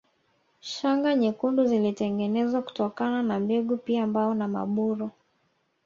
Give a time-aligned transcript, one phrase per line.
[0.61, 5.09] Shanga nyekundu zilitengenezwa kutokana na mbegu pia mbao na maburu